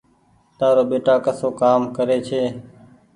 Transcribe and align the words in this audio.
تآرو 0.57 0.83
ٻيٽآ 0.89 1.15
ڪسو 1.25 1.49
ڪآم 1.61 1.81
ڪري 1.95 2.17
ڇي۔ 2.27 2.41